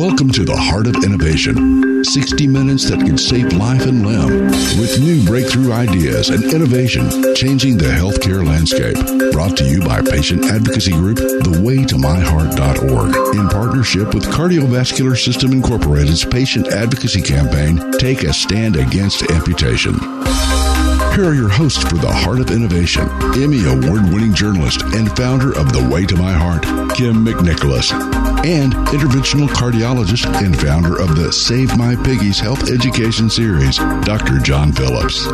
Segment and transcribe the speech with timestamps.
[0.00, 2.02] Welcome to the Heart of Innovation.
[2.02, 4.46] 60 minutes that can save life and limb
[4.80, 8.96] with new breakthrough ideas and innovation changing the healthcare landscape.
[9.30, 16.68] Brought to you by patient advocacy group thewaytomyheart.org in partnership with Cardiovascular System Incorporated's patient
[16.68, 19.96] advocacy campaign Take a Stand Against Amputation.
[21.20, 25.50] Here are your hosts for the Heart of Innovation, Emmy Award winning journalist and founder
[25.50, 26.62] of The Way to My Heart,
[26.96, 27.92] Kim McNicholas,
[28.42, 34.38] and interventional cardiologist and founder of the Save My Piggies Health Education Series, Dr.
[34.38, 35.26] John Phillips.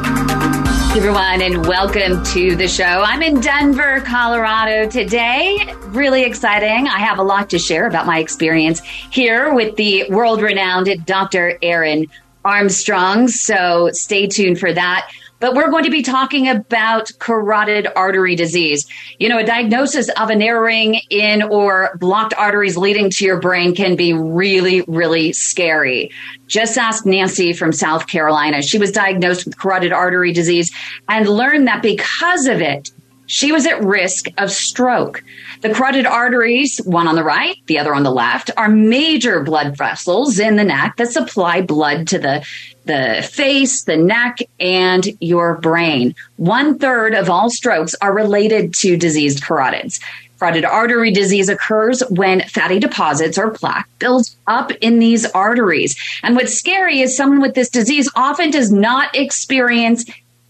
[0.91, 3.05] Hey everyone, and welcome to the show.
[3.07, 5.73] I'm in Denver, Colorado today.
[5.91, 6.89] Really exciting.
[6.89, 11.61] I have a lot to share about my experience here with the world renowned Dr.
[11.63, 12.11] Ehrin
[12.45, 13.29] Armstrong.
[13.29, 18.87] So stay tuned for that but we're going to be talking about carotid artery disease.
[19.19, 23.75] You know, a diagnosis of a narrowing in or blocked arteries leading to your brain
[23.75, 26.11] can be really, really scary.
[26.47, 28.63] Just ask Nancy from South Carolina.
[28.63, 30.71] She was diagnosed with carotid artery disease
[31.09, 32.91] and learned that because of it,
[33.27, 35.23] she was at risk of stroke.
[35.61, 39.77] The carotid arteries, one on the right, the other on the left, are major blood
[39.77, 42.47] vessels in the neck that supply blood to the,
[42.85, 46.15] the face, the neck, and your brain.
[46.37, 50.01] One third of all strokes are related to diseased carotids.
[50.39, 55.97] Carotid artery disease occurs when fatty deposits or plaque builds up in these arteries.
[56.23, 60.05] And what's scary is someone with this disease often does not experience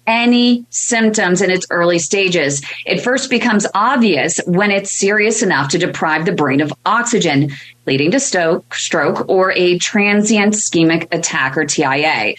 [0.07, 2.63] any symptoms in its early stages.
[2.85, 7.53] It first becomes obvious when it's serious enough to deprive the brain of oxygen,
[7.87, 12.35] leading to stroke, stroke or a transient ischemic attack or TIA.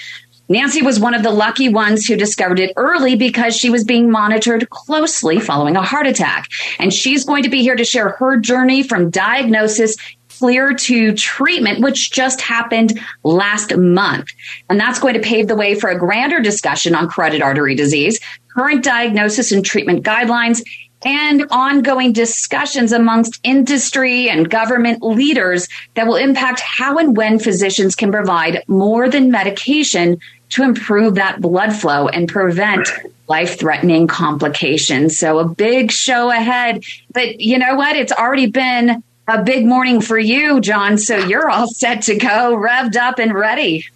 [0.49, 4.09] Nancy was one of the lucky ones who discovered it early because she was being
[4.09, 6.47] monitored closely following a heart attack.
[6.79, 9.97] And she's going to be here to share her journey from diagnosis
[10.37, 14.27] clear to treatment, which just happened last month.
[14.69, 18.19] And that's going to pave the way for a grander discussion on carotid artery disease,
[18.53, 20.61] current diagnosis and treatment guidelines,
[21.03, 27.95] and ongoing discussions amongst industry and government leaders that will impact how and when physicians
[27.95, 32.89] can provide more than medication to improve that blood flow and prevent
[33.27, 35.19] life threatening complications.
[35.19, 36.83] So a big show ahead.
[37.13, 37.95] But you know what?
[37.95, 40.97] It's already been a big morning for you, John.
[40.97, 43.85] So you're all set to go, revved up and ready.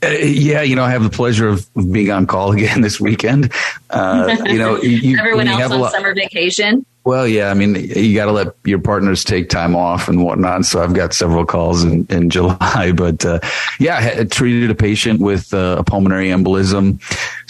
[0.00, 3.52] Uh, yeah, you know, I have the pleasure of being on call again this weekend.
[3.90, 6.86] Uh, you know, you, everyone else on lot, summer vacation.
[7.02, 10.66] Well, yeah, I mean, you got to let your partners take time off and whatnot.
[10.66, 13.40] So I've got several calls in, in July, but uh,
[13.80, 17.00] yeah, I treated a patient with uh, a pulmonary embolism.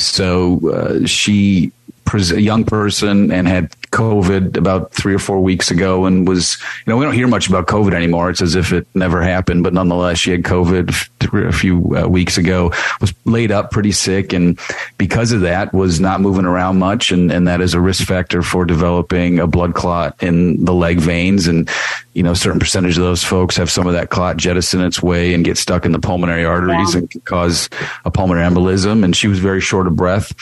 [0.00, 1.72] So uh, she
[2.14, 6.90] a young person and had COVID about three or four weeks ago and was, you
[6.90, 8.30] know, we don't hear much about COVID anymore.
[8.30, 12.38] It's as if it never happened, but nonetheless, she had COVID a few uh, weeks
[12.38, 14.32] ago, was laid up pretty sick.
[14.32, 14.58] And
[14.98, 17.10] because of that was not moving around much.
[17.10, 20.98] And, and that is a risk factor for developing a blood clot in the leg
[20.98, 21.46] veins.
[21.46, 21.68] And,
[22.14, 25.02] you know, a certain percentage of those folks have some of that clot jettison its
[25.02, 27.00] way and get stuck in the pulmonary arteries yeah.
[27.00, 27.68] and cause
[28.04, 29.04] a pulmonary embolism.
[29.04, 30.32] And she was very short of breath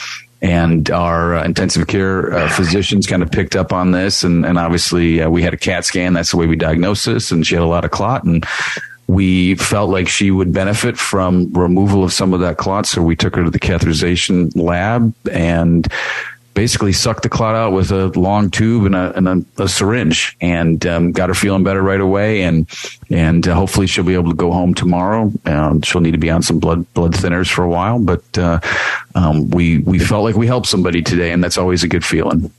[0.43, 4.23] and our uh, intensive care uh, physicians kind of picked up on this.
[4.23, 6.13] And, and obviously uh, we had a cat scan.
[6.13, 7.31] That's the way we diagnosed this.
[7.31, 8.25] And she had a lot of clot.
[8.25, 8.45] And
[9.07, 12.87] we felt like she would benefit from removal of some of that clot.
[12.87, 15.87] So we took her to the catheterization lab and
[16.55, 20.37] basically sucked the clot out with a long tube and a, and a, a syringe
[20.41, 22.43] and um, got her feeling better right away.
[22.43, 22.67] And,
[23.11, 25.31] and uh, hopefully she'll be able to go home tomorrow.
[25.45, 28.61] Um, she'll need to be on some blood, blood thinners for a while, but, uh,
[29.17, 32.53] um, we, we felt like we helped somebody today and that's always a good feeling.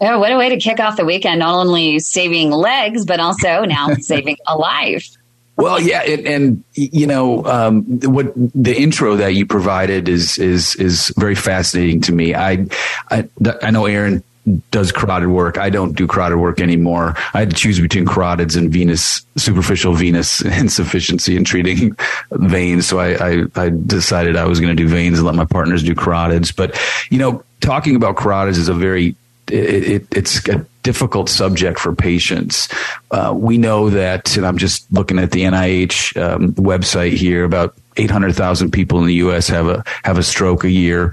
[0.00, 1.40] Oh, what a way to kick off the weekend.
[1.40, 5.08] Not only saving legs, but also now saving a life.
[5.56, 10.74] Well, yeah, and, and you know um, what the intro that you provided is is
[10.76, 12.34] is very fascinating to me.
[12.34, 12.66] I
[13.10, 13.28] I,
[13.62, 14.22] I know Ehrin
[14.70, 15.56] does carotid work.
[15.58, 17.14] I don't do carotid work anymore.
[17.32, 21.96] I had to choose between carotids and venous, superficial venous insufficiency and treating
[22.32, 22.86] veins.
[22.86, 25.82] So I, I, I decided I was going to do veins and let my partners
[25.82, 26.54] do carotids.
[26.54, 26.78] But,
[27.10, 29.14] you know, talking about carotids is a very,
[29.48, 32.68] it, it, it's a difficult subject for patients.
[33.10, 37.76] Uh, we know that, and I'm just looking at the NIH um, website here, about
[37.96, 39.48] 800,000 people in the U.S.
[39.48, 41.12] have a have a stroke a year,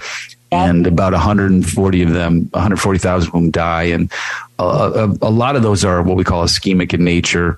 [0.52, 4.12] and about 140 of them, 140,000 of them die, and
[4.58, 7.58] a, a, a, lot of those are what we call ischemic in nature,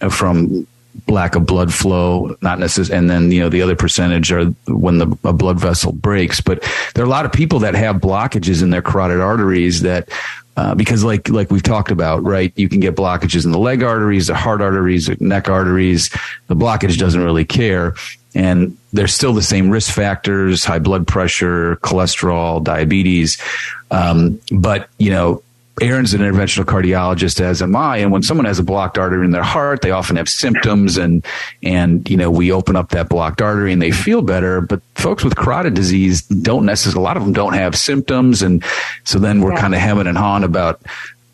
[0.00, 0.66] uh, from
[1.08, 4.98] lack of blood flow, not necessarily, and then you know the other percentage are when
[4.98, 6.40] the a blood vessel breaks.
[6.40, 6.62] But
[6.94, 10.08] there are a lot of people that have blockages in their carotid arteries that.
[10.54, 12.52] Uh, because like like we've talked about, right?
[12.56, 16.10] You can get blockages in the leg arteries, the heart arteries, the neck arteries.
[16.48, 17.94] The blockage doesn't really care,
[18.34, 23.38] and there's still the same risk factors: high blood pressure, cholesterol, diabetes.
[23.90, 25.42] Um, but you know,
[25.80, 27.98] Ehrin's an interventional cardiologist, as am I.
[27.98, 31.24] And when someone has a blocked artery in their heart, they often have symptoms, and
[31.62, 34.60] and you know we open up that blocked artery and they feel better.
[34.60, 37.02] But folks with carotid disease don't necessarily.
[37.02, 38.62] A lot of them don't have symptoms, and
[39.04, 39.60] so then we're yeah.
[39.60, 40.82] kind of hemming and hawing about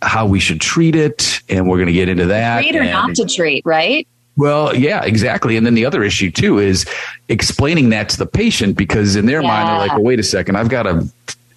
[0.01, 2.61] how we should treat it, and we're going to get into that.
[2.61, 4.07] Treat or and, not to treat, right?
[4.39, 5.57] Well, yeah, exactly.
[5.57, 6.87] And then the other issue too is
[7.29, 9.49] explaining that to the patient because in their yeah.
[9.49, 11.09] mind they're like, well, wait a second, I've got a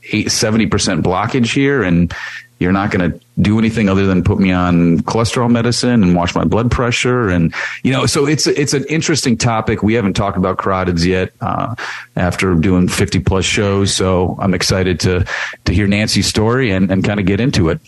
[0.02, 0.68] 70%
[1.04, 2.12] blockage here and
[2.58, 6.34] you're not going to do anything other than put me on cholesterol medicine and watch
[6.34, 7.30] my blood pressure.
[7.30, 9.84] And, you know, so it's, it's an interesting topic.
[9.84, 11.76] We haven't talked about carotids yet, uh,
[12.16, 13.94] after doing 50 plus shows.
[13.94, 15.26] So I'm excited to,
[15.66, 17.80] to hear Nancy's story and, and kind of get into it.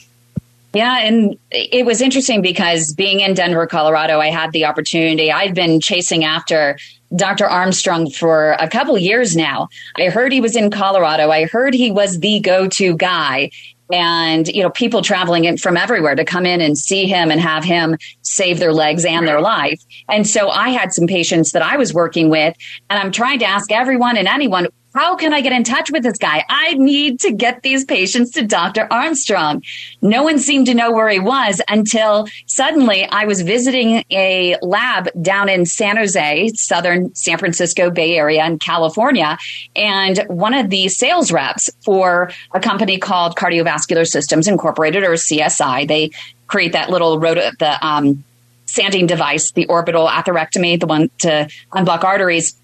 [0.73, 5.31] Yeah, and it was interesting because being in Denver, Colorado, I had the opportunity.
[5.31, 6.77] I'd been chasing after
[7.15, 7.45] Dr.
[7.45, 9.67] Armstrong for a couple years now.
[9.97, 11.29] I heard he was in Colorado.
[11.29, 13.51] I heard he was the go-to guy
[13.91, 17.39] and you know people traveling in from everywhere to come in and see him and
[17.39, 21.61] have him save their legs and their life and so i had some patients that
[21.61, 22.55] i was working with
[22.89, 26.03] and i'm trying to ask everyone and anyone how can I get in touch with
[26.03, 26.43] this guy?
[26.49, 28.87] I need to get these patients to Dr.
[28.91, 29.63] Armstrong.
[30.01, 35.09] No one seemed to know where he was until suddenly I was visiting a lab
[35.21, 39.37] down in San Jose, southern San Francisco Bay Area in California.
[39.75, 45.87] And one of the sales reps for a company called Cardiovascular Systems Incorporated or CSI,
[45.87, 46.11] they
[46.47, 48.23] create that little rotor, the, um,
[48.65, 52.55] sanding device, the orbital atherectomy, the one to unblock arteries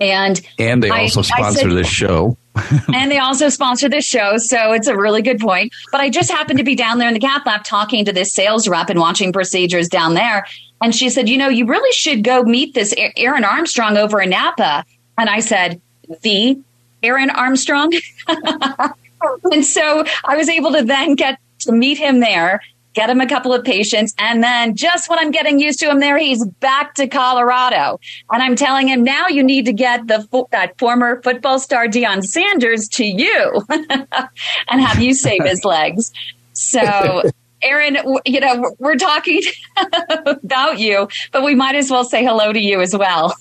[0.00, 2.36] and and they also I, sponsor I said, this show.
[2.94, 5.72] and they also sponsor this show, so it's a really good point.
[5.90, 8.32] But I just happened to be down there in the cath lab talking to this
[8.32, 10.46] sales rep and watching procedures down there.
[10.80, 14.30] And she said, "You know, you really should go meet this Ehrin Armstrong over in
[14.30, 14.84] Napa."
[15.18, 15.80] And I said,
[16.22, 16.58] "The
[17.02, 17.92] Ehrin Armstrong."
[19.52, 22.60] and so I was able to then get to meet him there
[22.94, 24.14] get him a couple of patients.
[24.18, 28.00] And then just when I'm getting used to him there, he's back to Colorado.
[28.30, 32.24] And I'm telling him now you need to get the that former football star Deion
[32.24, 36.12] Sanders to you and have you save his legs.
[36.52, 36.80] So
[37.62, 39.40] Ehrin, you know, we're talking
[40.26, 43.34] about you, but we might as well say hello to you as well.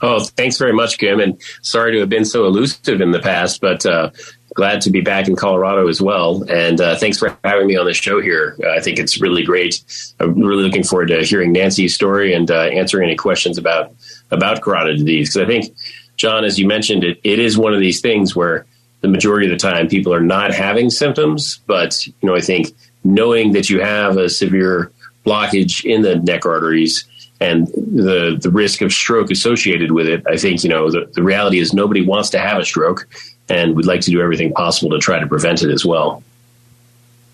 [0.00, 1.20] oh, thanks very much, Kim.
[1.20, 4.10] And sorry to have been so elusive in the past, but uh,
[4.54, 6.44] glad to be back in Colorado as well.
[6.48, 8.56] And uh, thanks for having me on the show here.
[8.62, 9.82] Uh, I think it's really great.
[10.20, 13.92] I'm really looking forward to hearing Nancy's story and uh, answering any questions about
[14.30, 15.30] about carotid disease.
[15.30, 15.76] Because I think,
[16.16, 18.66] John, as you mentioned, it, it is one of these things where
[19.00, 22.68] the majority of the time people are not having symptoms, but you know, I think
[23.04, 24.92] knowing that you have a severe
[25.26, 27.04] blockage in the neck arteries
[27.40, 31.22] and the the risk of stroke associated with it, I think you know the, the
[31.22, 33.08] reality is nobody wants to have a stroke
[33.48, 36.22] and we'd like to do everything possible to try to prevent it as well.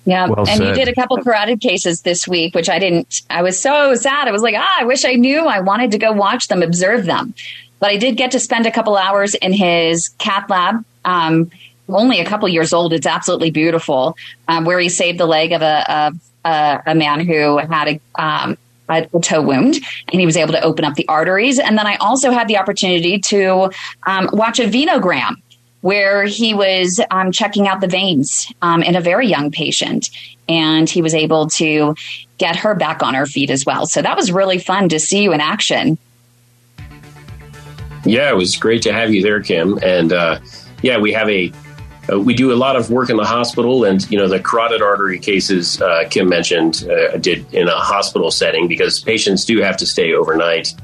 [0.04, 3.22] Yeah, well and you did a couple carotid cases this week, which I didn't.
[3.28, 4.26] I was so sad.
[4.26, 5.44] I was like, ah, I wish I knew.
[5.46, 7.34] I wanted to go watch them, observe them,
[7.78, 10.82] but I did get to spend a couple hours in his cath lab.
[11.04, 11.50] Um,
[11.90, 12.92] only a couple years old.
[12.92, 14.16] It's absolutely beautiful.
[14.46, 16.12] Um, where he saved the leg of a
[16.44, 18.56] a, a man who had a um,
[18.88, 19.76] a toe wound
[20.10, 21.58] and he was able to open up the arteries.
[21.58, 23.70] And then I also had the opportunity to
[24.06, 25.36] um, watch a venogram
[25.80, 30.11] where he was um, checking out the veins um, in a very young patient.
[30.49, 31.94] And he was able to
[32.38, 33.87] get her back on her feet as well.
[33.87, 35.99] So that was really fun to see you in action.
[38.04, 39.78] Yeah, it was great to have you there, Kim.
[39.82, 40.40] And uh,
[40.82, 41.52] yeah, we have a
[42.11, 44.80] uh, we do a lot of work in the hospital, and you know the carotid
[44.80, 49.76] artery cases uh, Kim mentioned uh, did in a hospital setting because patients do have
[49.76, 50.75] to stay overnight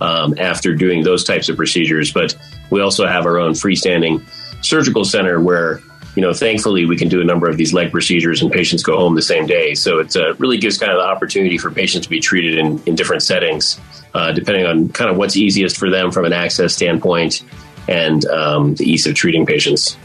[0.00, 2.12] um, after doing those types of procedures.
[2.12, 2.34] But
[2.70, 4.22] we also have our own freestanding
[4.62, 5.80] surgical center where
[6.16, 8.96] you know thankfully we can do a number of these leg procedures and patients go
[8.96, 9.74] home the same day.
[9.74, 12.82] So it uh, really gives kind of the opportunity for patients to be treated in,
[12.86, 13.80] in different settings
[14.14, 17.44] uh, depending on kind of what's easiest for them from an access standpoint
[17.88, 19.96] and um, the ease of treating patients.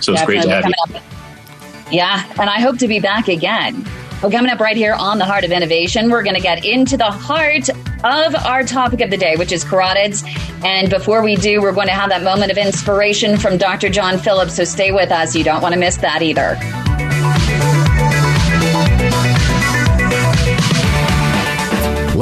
[0.00, 1.00] So it's great to have you.
[1.90, 3.86] Yeah, and I hope to be back again.
[4.22, 6.96] Well, coming up right here on the Heart of Innovation, we're going to get into
[6.96, 7.68] the heart
[8.02, 10.24] of our topic of the day, which is carotids.
[10.64, 13.90] And before we do, we're going to have that moment of inspiration from Dr.
[13.90, 14.56] John Phillips.
[14.56, 15.36] So stay with us.
[15.36, 16.56] You don't want to miss that either.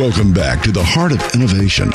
[0.00, 1.92] Welcome back to the Heart of Innovation.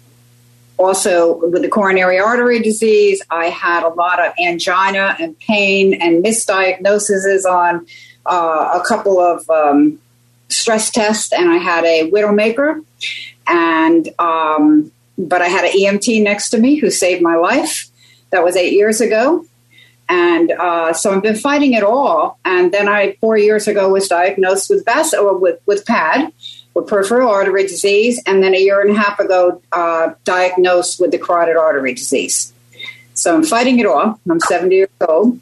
[0.76, 6.24] also, with the coronary artery disease, I had a lot of angina and pain and
[6.24, 7.86] misdiagnoses on
[8.26, 10.00] uh, a couple of um,
[10.54, 12.84] stress test and I had a widowmaker
[13.46, 17.88] and um, but I had an EMT next to me who saved my life.
[18.30, 19.46] That was eight years ago.
[20.08, 22.38] And uh, so I've been fighting it all.
[22.44, 26.32] And then I, four years ago, was diagnosed with VAS or with, with PAD,
[26.74, 28.22] with peripheral artery disease.
[28.26, 32.52] And then a year and a half ago, uh, diagnosed with the carotid artery disease.
[33.14, 34.18] So I'm fighting it all.
[34.28, 35.40] I'm 70 years old.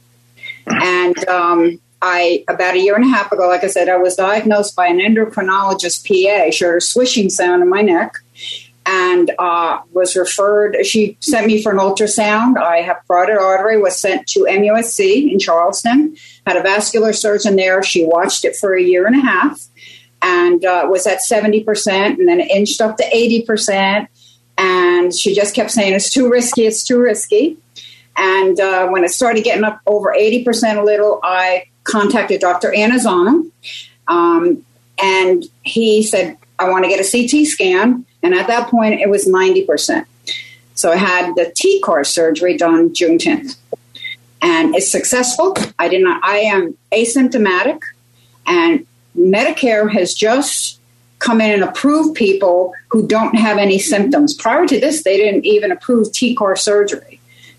[0.67, 4.17] And um, I about a year and a half ago, like I said, I was
[4.17, 6.51] diagnosed by an endocrinologist PA.
[6.51, 8.17] She heard a swishing sound in my neck
[8.85, 10.85] and uh, was referred.
[10.85, 12.59] She sent me for an ultrasound.
[12.59, 13.81] I have carotid artery.
[13.81, 16.17] Was sent to MUSC in Charleston.
[16.47, 17.83] Had a vascular surgeon there.
[17.83, 19.61] She watched it for a year and a half,
[20.21, 24.09] and uh, was at seventy percent, and then it inched up to eighty percent.
[24.59, 26.67] And she just kept saying, "It's too risky.
[26.67, 27.59] It's too risky."
[28.17, 32.73] And uh, when it started getting up over eighty percent a little, I contacted Dr.
[32.75, 33.51] Anna Anazzano,
[34.09, 34.65] um,
[35.03, 38.05] and he said, I want to get a CT scan.
[38.23, 40.07] And at that point, it was 90%.
[40.75, 43.57] So I had the TCAR surgery done June 10th.
[44.41, 45.55] And it's successful.
[45.79, 47.81] I did not, I am asymptomatic,
[48.47, 48.87] and
[49.17, 50.81] Medicare has just
[51.21, 54.35] come in and approved people who don't have any symptoms.
[54.35, 57.12] Prior to this, they didn't even approve TCAR surgery.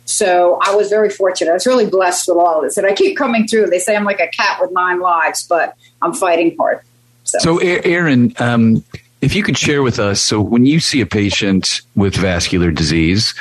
[0.06, 1.52] So I was very fortunate.
[1.52, 2.78] I was really blessed with all of this.
[2.78, 3.68] And I keep coming through.
[3.68, 6.82] They say I'm like a cat with nine lives, but I'm fighting hard.
[7.24, 8.84] So, so Ehrin, um,
[9.22, 13.34] if you could share with us, so when you see a patient with vascular disease,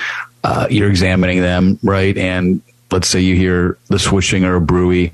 [0.44, 2.16] uh, you're examining them, right?
[2.16, 5.12] And let's say you hear the swishing or a bruit.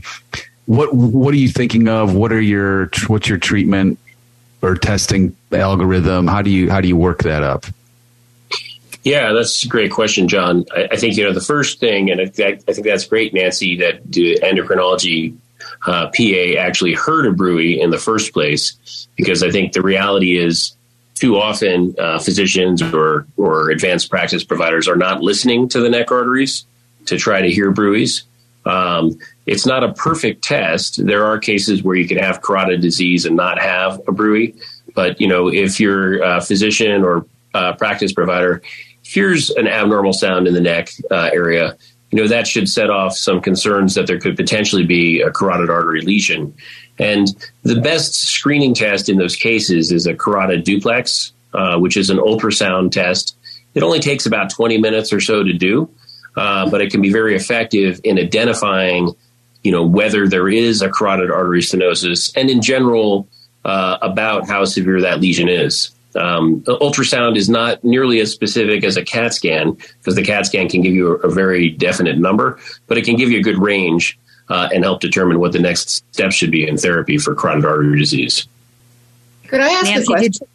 [0.66, 2.14] What what are you thinking of?
[2.14, 3.98] What are your what's your treatment
[4.60, 6.26] or testing algorithm?
[6.26, 7.64] How do you how do you work that up?
[9.04, 10.64] Yeah, that's a great question, John.
[10.74, 13.76] I, I think you know the first thing, and I, I think that's great, Nancy,
[13.78, 15.36] that the endocrinology
[15.86, 20.36] uh, PA actually heard of bruit in the first place, because I think the reality
[20.36, 20.76] is
[21.14, 26.10] too often uh, physicians or or advanced practice providers are not listening to the neck
[26.10, 26.64] arteries
[27.06, 28.24] to try to hear bruits.
[28.66, 31.04] Um, it's not a perfect test.
[31.04, 34.56] There are cases where you can have carotid disease and not have a bruit,
[34.94, 38.62] but you know if your uh, physician or uh, practice provider
[39.08, 41.76] hears an abnormal sound in the neck uh, area,
[42.10, 45.70] you know, that should set off some concerns that there could potentially be a carotid
[45.70, 46.54] artery lesion.
[46.98, 47.28] And
[47.62, 52.18] the best screening test in those cases is a carotid duplex, uh, which is an
[52.18, 53.34] ultrasound test.
[53.74, 55.88] It only takes about 20 minutes or so to do,
[56.36, 59.14] uh, but it can be very effective in identifying,
[59.62, 63.26] you know, whether there is a carotid artery stenosis and in general
[63.64, 65.90] uh, about how severe that lesion is.
[66.18, 70.68] Um, ultrasound is not nearly as specific as a CAT scan because the CAT scan
[70.68, 73.58] can give you a, a, very definite number, but it can give you a good
[73.58, 77.64] range uh, and help determine what the next step should be in therapy for carotid
[77.64, 78.46] artery disease.
[79.46, 80.46] Could I ask Nancy, a question?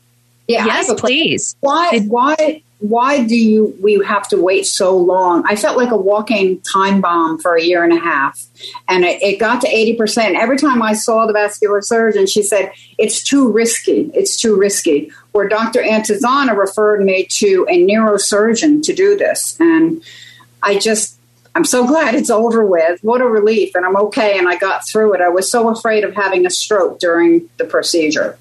[0.48, 1.56] Yeah, yes, please.
[1.62, 2.00] Why?
[2.02, 2.62] Why?
[2.84, 5.46] why do you we have to wait so long?
[5.48, 8.46] I felt like a walking time bomb for a year and a half,
[8.90, 10.36] and it, it got to eighty percent.
[10.36, 14.12] Every time I saw the vascular surgeon, she said it's too risky.
[14.14, 15.10] It's too risky.
[15.32, 15.82] Where Dr.
[15.82, 20.04] Antizana referred me to a neurosurgeon to do this, and
[20.62, 21.18] I just
[21.56, 23.02] I'm so glad it's over with.
[23.02, 25.22] What a relief, and I'm okay, and I got through it.
[25.22, 28.38] I was so afraid of having a stroke during the procedure.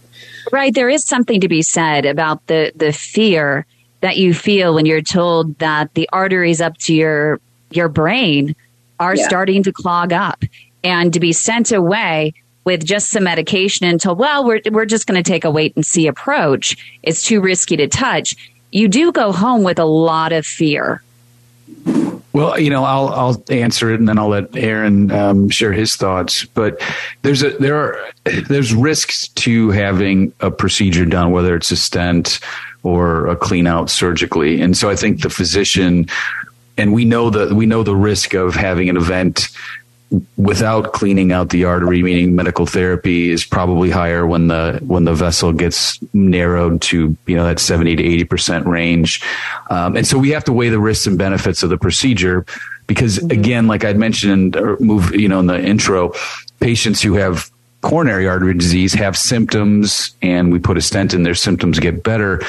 [0.52, 3.64] Right, there is something to be said about the the fear
[4.02, 7.40] that you feel when you're told that the arteries up to your
[7.70, 8.54] your brain
[9.00, 9.26] are yeah.
[9.26, 10.44] starting to clog up
[10.84, 15.20] and to be sent away with just some medication until well we're we're just going
[15.20, 16.76] to take a wait and see approach.
[17.02, 18.36] It's too risky to touch.
[18.70, 21.02] You do go home with a lot of fear
[22.32, 25.96] well, you know, I'll I'll answer it, and then I'll let Ehrin um, share his
[25.96, 26.44] thoughts.
[26.44, 26.80] But
[27.22, 28.10] there's a there are
[28.48, 32.40] there's risks to having a procedure done, whether it's a stent
[32.82, 34.60] or a clean out surgically.
[34.60, 36.06] And so I think the physician,
[36.78, 39.48] and we know that we know the risk of having an event
[40.36, 45.14] without cleaning out the artery, meaning medical therapy is probably higher when the when the
[45.14, 49.22] vessel gets narrowed to you know that seventy to eighty percent range,
[49.70, 52.44] um, and so we have to weigh the risks and benefits of the procedure
[52.86, 53.30] because mm-hmm.
[53.30, 56.12] again, like I'd mentioned or move you know in the intro,
[56.60, 57.50] patients who have
[57.82, 62.40] coronary artery disease have symptoms and we put a stent in their symptoms get better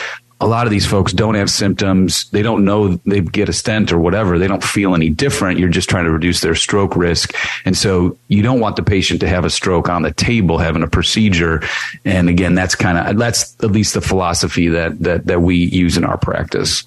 [0.43, 2.29] a lot of these folks don't have symptoms.
[2.31, 4.37] They don't know they get a stent or whatever.
[4.37, 5.57] They don't feel any different.
[5.57, 7.33] You're just trying to reduce their stroke risk.
[7.63, 10.83] And so you don't want the patient to have a stroke on the table having
[10.83, 11.63] a procedure.
[12.03, 15.95] And again, that's kind of, that's at least the philosophy that, that, that we use
[15.95, 16.83] in our practice.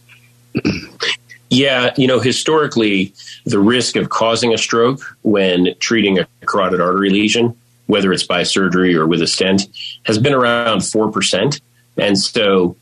[1.49, 3.15] Yeah, you know, historically,
[3.47, 8.43] the risk of causing a stroke when treating a carotid artery lesion, whether it's by
[8.43, 9.63] surgery or with a stent,
[10.03, 11.61] has been around 4%.
[11.97, 12.77] And so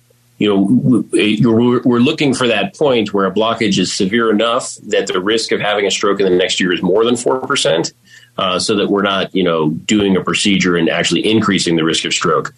[0.44, 5.20] you know, we're looking for that point where a blockage is severe enough that the
[5.20, 7.92] risk of having a stroke in the next year is more than 4%,
[8.36, 12.04] uh, so that we're not, you know, doing a procedure and actually increasing the risk
[12.04, 12.54] of stroke.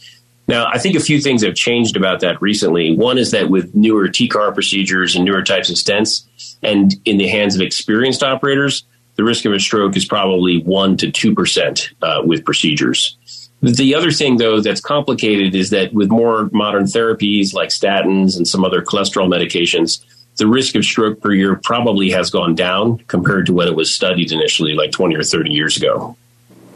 [0.49, 2.97] Now, I think a few things have changed about that recently.
[2.97, 6.25] One is that with newer TCAR procedures and newer types of stents,
[6.63, 8.85] and in the hands of experienced operators,
[9.17, 13.17] the risk of a stroke is probably 1% to 2% uh, with procedures.
[13.63, 18.47] The other thing, though, that's complicated is that with more modern therapies like statins and
[18.47, 20.05] some other cholesterol medications,
[20.37, 23.93] the risk of stroke per year probably has gone down compared to when it was
[23.93, 26.17] studied initially, like 20 or 30 years ago.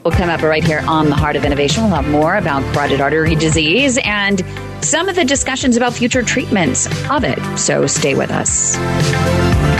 [0.05, 1.85] We'll come up right here on the Heart of Innovation.
[1.85, 4.43] We'll have more about carotid artery disease and
[4.83, 7.39] some of the discussions about future treatments of it.
[7.59, 9.80] So stay with us.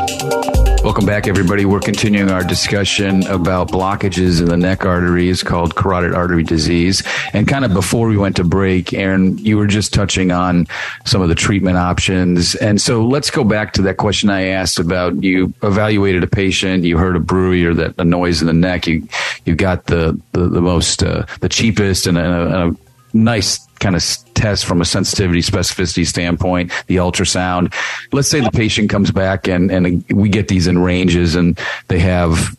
[0.86, 1.64] Welcome back, everybody.
[1.64, 7.02] We're continuing our discussion about blockages in the neck arteries called carotid artery disease.
[7.32, 10.68] And kind of before we went to break, Ehrin, you were just touching on
[11.04, 12.54] some of the treatment options.
[12.54, 16.84] And so let's go back to that question I asked about you evaluated a patient,
[16.84, 19.08] you heard a bruit or that a noise in the neck, you
[19.44, 22.85] you got the the, the most uh, the cheapest and a, and a
[23.24, 24.02] nice kind of
[24.34, 27.74] test from a sensitivity specificity standpoint, the ultrasound.
[28.12, 31.98] Let's say the patient comes back and, and we get these in ranges and they
[32.00, 32.56] have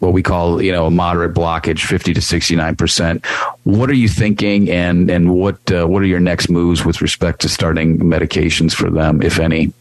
[0.00, 3.24] what we call, you know, a moderate blockage, 50 to 69%.
[3.64, 7.42] What are you thinking and, and what, uh, what are your next moves with respect
[7.42, 9.72] to starting medications for them, if any?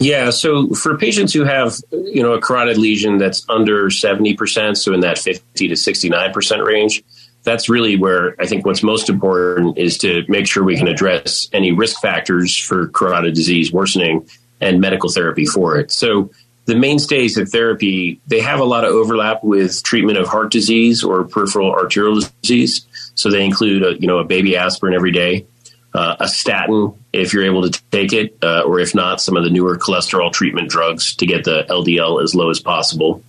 [0.00, 4.92] Yeah, so for patients who have, you know, a carotid lesion that's under 70%, so
[4.92, 7.02] in that 50 to 69% range,
[7.48, 11.48] that's really where I think what's most important is to make sure we can address
[11.52, 14.28] any risk factors for carotid disease worsening
[14.60, 15.90] and medical therapy for it.
[15.90, 16.30] So
[16.66, 21.02] the mainstays of therapy, they have a lot of overlap with treatment of heart disease
[21.02, 22.86] or peripheral arterial disease.
[23.14, 25.46] So they include, a, you know, a baby aspirin every day,
[25.94, 29.44] uh, a statin if you're able to take it, uh, or if not, some of
[29.44, 33.22] the newer cholesterol treatment drugs to get the LDL as low as possible.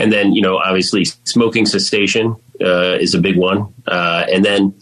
[0.00, 3.72] And then, you know, obviously smoking cessation uh, is a big one.
[3.86, 4.74] Uh, and then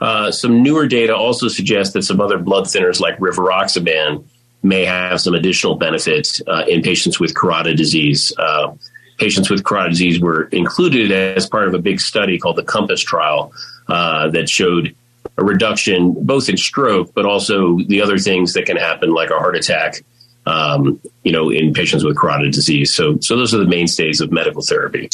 [0.00, 4.24] uh, some newer data also suggests that some other blood thinners like rivaroxaban
[4.62, 8.32] may have some additional benefits uh, in patients with carotid disease.
[8.36, 8.74] Uh,
[9.18, 13.00] patients with carotid disease were included as part of a big study called the COMPASS
[13.00, 13.52] trial
[13.88, 14.94] uh, that showed
[15.36, 19.38] a reduction both in stroke, but also the other things that can happen, like a
[19.38, 20.02] heart attack,
[20.46, 22.92] um, you know, in patients with carotid disease.
[22.92, 25.08] So, so those are the mainstays of medical therapy.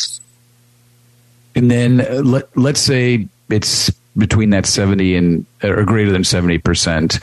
[1.55, 7.23] And then uh, let, let's say it's between that 70 and or greater than 70%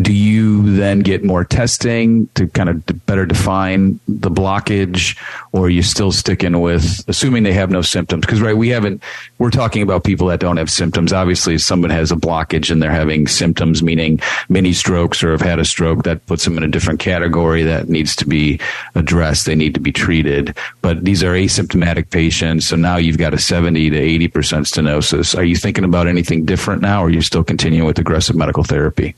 [0.00, 5.18] do you then get more testing to kind of better define the blockage?
[5.52, 8.22] Or are you still sticking with assuming they have no symptoms?
[8.22, 9.02] Because right we haven't
[9.38, 11.12] we're talking about people that don't have symptoms.
[11.12, 15.42] Obviously if someone has a blockage and they're having symptoms meaning mini strokes or have
[15.42, 18.58] had a stroke that puts them in a different category that needs to be
[18.94, 19.46] addressed.
[19.46, 20.56] They need to be treated.
[20.80, 25.36] But these are asymptomatic patients so now you've got a 70 to 80% stenosis.
[25.36, 28.64] Are you thinking about anything different now or are you still continuing with aggressive medical
[28.64, 29.14] therapy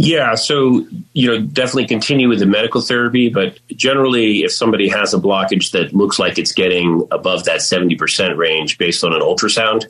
[0.00, 5.12] yeah, so you know, definitely continue with the medical therapy, but generally, if somebody has
[5.12, 9.20] a blockage that looks like it's getting above that seventy percent range based on an
[9.20, 9.86] ultrasound,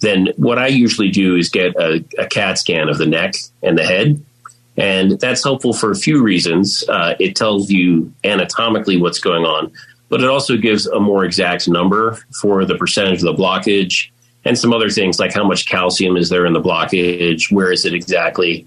[0.00, 3.76] then what I usually do is get a, a, CAT scan of the neck and
[3.76, 4.24] the head,
[4.78, 6.82] and that's helpful for a few reasons.
[6.88, 9.72] Uh, it tells you anatomically what's going on,
[10.08, 14.08] but it also gives a more exact number for the percentage of the blockage
[14.46, 17.84] and some other things like how much calcium is there in the blockage, where is
[17.84, 18.66] it exactly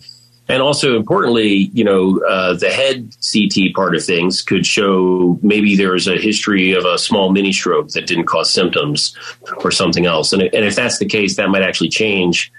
[0.49, 5.75] and also importantly, you know, uh, the head CT part of things could show maybe
[5.75, 9.15] there's a history of a small mini stroke that didn't cause symptoms
[9.63, 10.33] or something else.
[10.33, 12.51] And, and if that's the case, that might actually change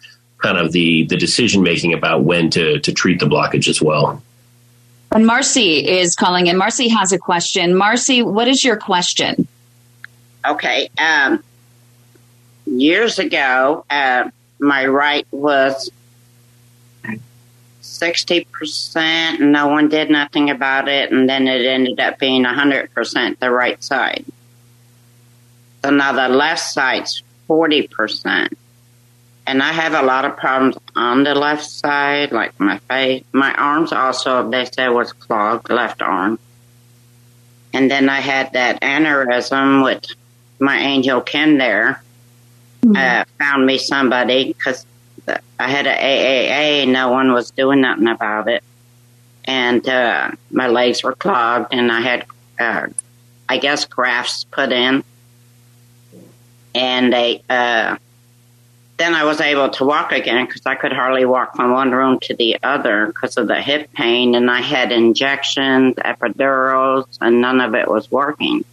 [0.43, 4.23] kind of the, the decision making about when to, to treat the blockage as well.
[5.13, 6.57] And Marcy is calling in.
[6.57, 7.75] Marcy has a question.
[7.75, 9.47] Marcy, what is your question?
[10.47, 10.89] Okay.
[10.99, 11.43] Um,
[12.67, 15.91] years ago, uh, my right was
[17.85, 23.51] 60%, no one did nothing about it, and then it ended up being 100% the
[23.51, 24.25] right side.
[25.85, 28.55] So now the left side's 40%.
[29.47, 33.25] And I have a lot of problems on the left side, like my face.
[33.33, 36.39] My arms also, they said, was clogged, left arm.
[37.75, 40.07] And then I had that aneurysm with
[40.59, 42.03] my angel Ken there.
[42.83, 42.97] Mm-hmm.
[42.97, 44.87] Uh, found me somebody because
[45.27, 46.89] I had an AAA.
[46.93, 48.63] No one was doing nothing about it,
[49.45, 52.27] and uh, my legs were clogged, and I had,
[52.59, 52.87] uh,
[53.49, 55.05] I guess, grafts put in,
[56.75, 57.97] and they uh,
[58.97, 62.21] then I was able to walk again because I could hardly walk from one room
[62.23, 64.35] to the other because of the hip pain.
[64.35, 68.65] And I had injections, epidurals, and none of it was working.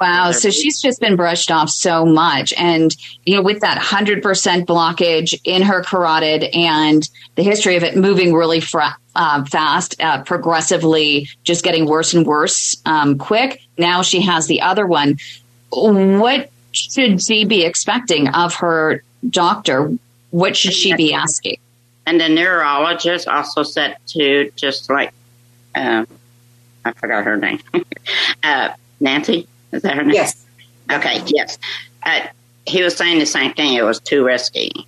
[0.00, 0.32] Wow.
[0.32, 2.52] So she's just been brushed off so much.
[2.56, 4.20] And, you know, with that 100%
[4.66, 10.22] blockage in her carotid and the history of it moving really fra- uh, fast, uh,
[10.22, 15.18] progressively just getting worse and worse um, quick, now she has the other one.
[15.70, 19.96] What should she be expecting of her doctor?
[20.30, 21.58] What should she be asking?
[22.06, 25.12] And the neurologist also said to just like,
[25.74, 26.04] uh,
[26.84, 27.60] I forgot her name,
[28.42, 29.48] uh, Nancy.
[29.74, 30.14] Is that her name?
[30.14, 30.44] Yes.
[30.90, 31.22] Okay.
[31.26, 31.58] Yes.
[32.02, 32.20] Uh,
[32.66, 33.74] he was saying the same thing.
[33.74, 34.86] It was too risky.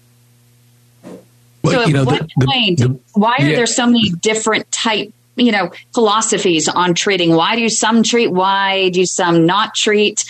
[1.64, 3.56] so at you know, what the- the- the- why are yeah.
[3.56, 7.34] there so many different type, you know, philosophies on treating?
[7.34, 8.28] Why do some treat?
[8.28, 10.24] Why do some not treat?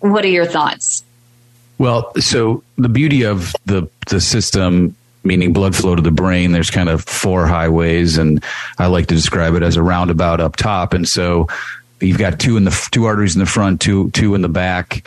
[0.00, 1.02] What are your thoughts?
[1.78, 6.70] Well, so the beauty of the the system, meaning blood flow to the brain, there's
[6.70, 8.42] kind of four highways, and
[8.78, 10.92] I like to describe it as a roundabout up top.
[10.94, 11.48] And so
[12.02, 15.06] you've got two in the two arteries in the front, two two in the back.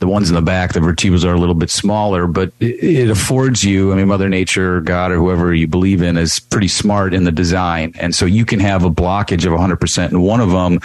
[0.00, 3.10] The ones in the back, the vertebrals are a little bit smaller, but it, it
[3.10, 3.92] affords you.
[3.92, 7.30] I mean, Mother Nature, God, or whoever you believe in, is pretty smart in the
[7.30, 10.80] design, and so you can have a blockage of 100 percent in one of them,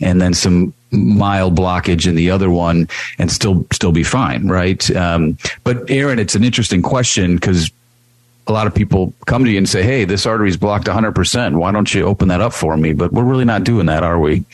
[0.00, 2.86] and then some mild blockage in the other one
[3.18, 7.70] and still still be fine right um, but Ehrin it's an interesting question because
[8.46, 11.56] a lot of people come to you and say hey this artery is blocked 100%
[11.56, 14.18] why don't you open that up for me but we're really not doing that are
[14.18, 14.44] we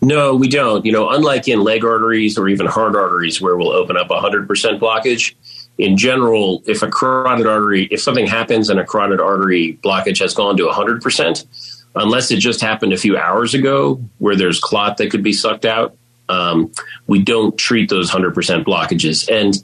[0.00, 0.84] No, we don't.
[0.84, 4.46] You know, unlike in leg arteries or even heart arteries where we'll open up 100%
[4.78, 5.34] blockage,
[5.78, 10.34] in general, if a carotid artery, if something happens and a carotid artery blockage has
[10.34, 15.10] gone to 100%, unless it just happened a few hours ago where there's clot that
[15.10, 15.96] could be sucked out,
[16.28, 16.70] um,
[17.06, 18.32] we don't treat those 100%
[18.64, 19.28] blockages.
[19.28, 19.54] And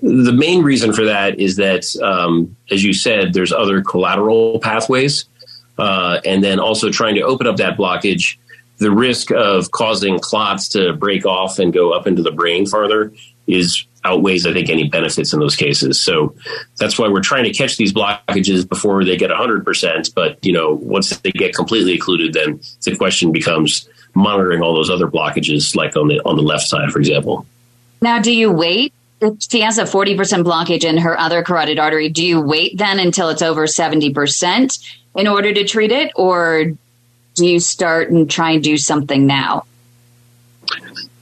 [0.00, 5.26] the main reason for that is that, um, as you said, there's other collateral pathways.
[5.78, 8.36] Uh, and then also trying to open up that blockage,
[8.78, 13.12] the risk of causing clots to break off and go up into the brain farther
[13.46, 16.00] is outweighs, I think, any benefits in those cases.
[16.00, 16.34] So
[16.78, 20.14] that's why we're trying to catch these blockages before they get 100%.
[20.14, 24.90] But, you know, once they get completely occluded, then the question becomes monitoring all those
[24.90, 27.46] other blockages, like on the on the left side, for example.
[28.00, 28.92] Now, do you wait?
[29.20, 32.98] If she has a 40% blockage in her other carotid artery, do you wait then
[32.98, 34.78] until it's over 70%
[35.14, 36.10] in order to treat it?
[36.16, 36.72] Or
[37.34, 39.64] do you start and try and do something now?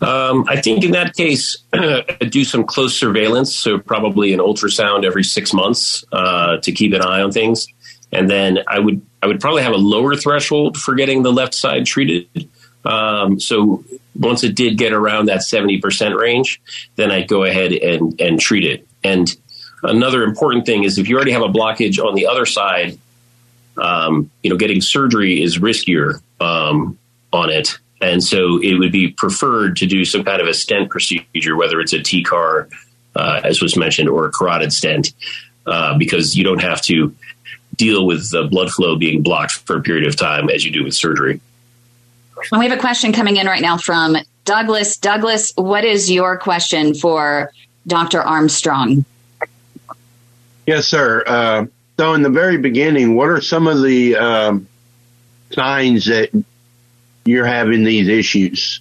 [0.00, 1.58] Um, I think in that case,
[2.30, 3.54] do some close surveillance.
[3.54, 7.66] So probably an ultrasound every six months uh, to keep an eye on things.
[8.12, 11.54] And then I would I would probably have a lower threshold for getting the left
[11.54, 12.48] side treated.
[12.84, 13.84] Um, so
[14.18, 16.60] once it did get around that seventy percent range,
[16.96, 18.88] then I'd go ahead and and treat it.
[19.04, 19.34] And
[19.82, 22.98] another important thing is if you already have a blockage on the other side,
[23.76, 26.98] um, you know, getting surgery is riskier um,
[27.32, 27.78] on it.
[28.00, 31.80] And so it would be preferred to do some kind of a stent procedure, whether
[31.80, 32.70] it's a TCAR,
[33.14, 35.12] uh, as was mentioned, or a carotid stent,
[35.66, 37.14] uh, because you don't have to
[37.76, 40.84] deal with the blood flow being blocked for a period of time as you do
[40.84, 41.40] with surgery.
[42.50, 44.96] And we have a question coming in right now from Douglas.
[44.96, 47.52] Douglas, what is your question for
[47.86, 48.22] Dr.
[48.22, 49.04] Armstrong?
[50.66, 51.22] Yes, sir.
[51.26, 51.66] Uh,
[52.00, 54.66] so, in the very beginning, what are some of the um,
[55.50, 56.30] signs that
[57.26, 58.80] you're having these issues?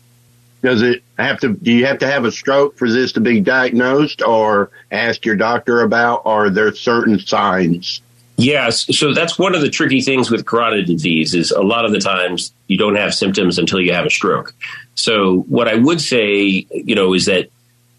[0.64, 1.50] Does it have to?
[1.50, 5.36] Do you have to have a stroke for this to be diagnosed, or ask your
[5.36, 6.22] doctor about?
[6.24, 8.02] Are there certain signs?
[8.38, 11.92] Yes, so that's one of the tricky things with carotid disease is a lot of
[11.92, 14.54] the times you don't have symptoms until you have a stroke.
[14.96, 17.50] So what I would say, you know, is that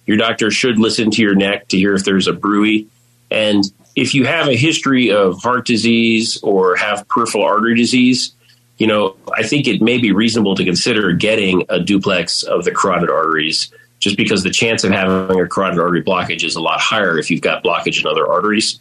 [0.06, 2.90] your doctor should listen to your neck to hear if there's a bruit.
[3.30, 8.32] And if you have a history of heart disease or have peripheral artery disease,
[8.78, 12.70] you know, I think it may be reasonable to consider getting a duplex of the
[12.70, 16.80] carotid arteries just because the chance of having a carotid artery blockage is a lot
[16.80, 18.80] higher if you've got blockage in other arteries.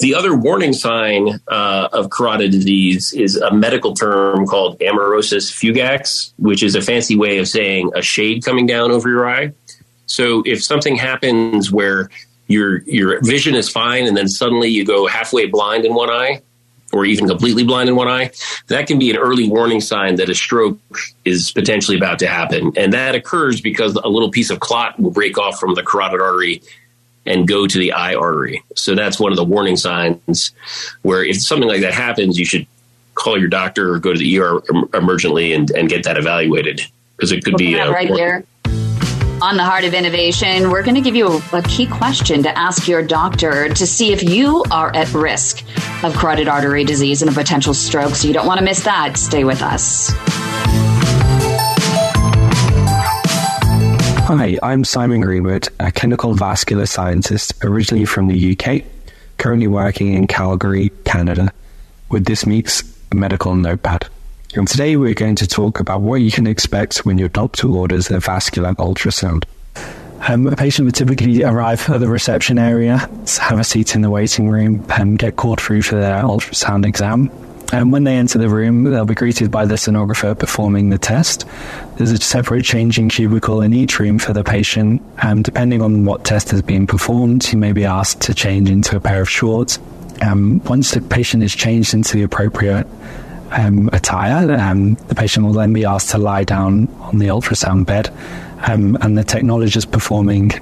[0.00, 6.32] The other warning sign uh, of carotid disease is a medical term called amaurosis fugax,
[6.38, 9.52] which is a fancy way of saying a shade coming down over your eye.
[10.06, 12.10] So if something happens where
[12.46, 16.42] your your vision is fine and then suddenly you go halfway blind in one eye
[16.94, 18.30] or even completely blind in one eye,
[18.68, 20.78] that can be an early warning sign that a stroke
[21.24, 22.72] is potentially about to happen.
[22.76, 26.20] And that occurs because a little piece of clot will break off from the carotid
[26.20, 26.62] artery
[27.26, 28.62] and go to the eye artery.
[28.76, 30.52] So that's one of the warning signs
[31.02, 32.66] where if something like that happens, you should
[33.14, 34.60] call your doctor or go to the ER
[34.92, 36.80] emergently and, and get that evaluated
[37.16, 38.44] because it could We'll be right here
[39.44, 42.88] On the Heart of Innovation, we're going to give you a, key question to ask
[42.88, 45.62] your doctor to see if you are at risk
[46.02, 48.14] of carotid artery disease and a potential stroke.
[48.14, 49.18] So you don't want to miss that.
[49.18, 50.08] Stay with us.
[54.24, 58.82] Hi, I'm Simon Greenwood, a clinical vascular scientist originally from the UK,
[59.36, 61.52] currently working in Calgary, Canada,
[62.08, 64.08] with this week's medical notepad.
[64.56, 68.08] And today we're going to talk about what you can expect when your doctor orders
[68.08, 69.44] a vascular ultrasound.
[70.28, 72.98] Um, a patient would typically arrive at the reception area,
[73.40, 77.32] have a seat in the waiting room, and get called through for their ultrasound exam.
[77.72, 81.44] And when they enter the room, they'll be greeted by the sonographer performing the test.
[81.96, 85.02] There's a separate changing cubicle in each room for the patient.
[85.18, 88.94] And depending on what test is being performed, he may be asked to change into
[88.94, 89.80] a pair of shorts.
[90.22, 92.86] Um, once the patient is changed into the appropriate
[93.50, 97.86] um, attire, um, the patient will then be asked to lie down on the ultrasound
[97.86, 98.08] bed,
[98.66, 100.52] um, and the technologist performing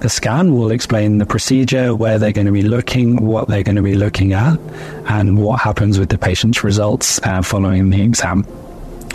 [0.00, 3.76] the scan will explain the procedure, where they're going to be looking, what they're going
[3.76, 4.58] to be looking at,
[5.06, 8.44] and what happens with the patient's results uh, following the exam.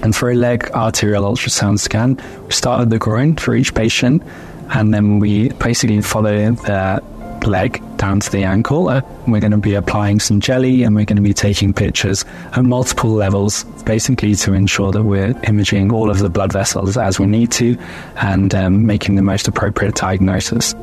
[0.02, 4.24] And for a leg arterial ultrasound scan, we start at the groin for each patient,
[4.70, 7.04] and then we basically follow the
[7.46, 8.90] leg down to the ankle.
[8.90, 12.26] Uh, we're going to be applying some jelly and we're going to be taking pictures
[12.54, 17.20] at multiple levels, basically to ensure that we're imaging all of the blood vessels as
[17.20, 17.78] we need to
[18.18, 20.74] and um, making the most appropriate diagnosis.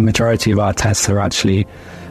[0.00, 1.66] The majority of our tests are actually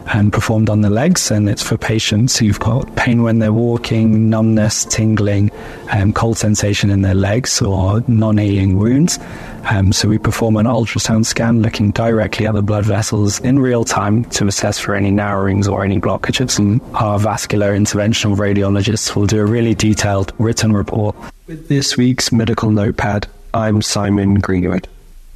[0.05, 4.29] and performed on the legs, and it's for patients who've got pain when they're walking,
[4.29, 5.49] numbness, tingling,
[5.89, 9.17] um, cold sensation in their legs, or non-healing wounds.
[9.71, 13.83] Um, so we perform an ultrasound scan looking directly at the blood vessels in real
[13.83, 16.59] time to assess for any narrowings or any blockages.
[16.59, 21.15] And our vascular interventional radiologists will do a really detailed written report.
[21.47, 24.87] With this week's medical notepad, I'm Simon Greenwood.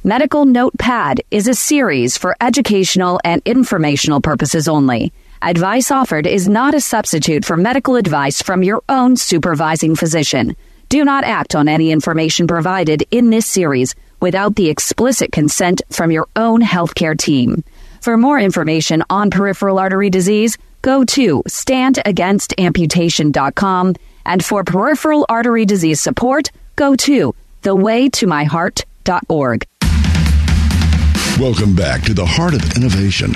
[0.06, 5.14] Medical Notepad is a series for educational and informational purposes only.
[5.40, 10.54] Advice offered is not a substitute for medical advice from your own supervising physician.
[10.90, 16.10] Do not act on any information provided in this series without the explicit consent from
[16.10, 17.64] your own healthcare team.
[18.02, 23.94] For more information on peripheral artery disease, go to standagainstamputation.com
[24.26, 29.66] and for peripheral artery disease support, go to thewaytomyheart.org.
[31.40, 33.34] Welcome back to the Heart of Innovation.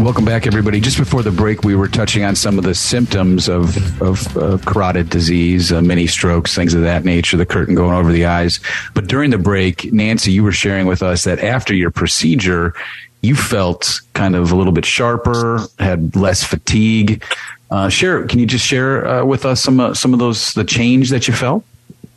[0.00, 0.80] Welcome back, everybody.
[0.80, 4.58] Just before the break, we were touching on some of the symptoms of, of uh,
[4.58, 8.58] carotid disease, uh, mini strokes, things of that nature, the curtain going over the eyes.
[8.94, 12.74] But during the break, Nancy, you were sharing with us that after your procedure,
[13.20, 17.22] you felt kind of a little bit sharper, had less fatigue.
[17.70, 20.64] Uh, share, can you just share uh, with us some uh, some of those the
[20.64, 21.64] change that you felt?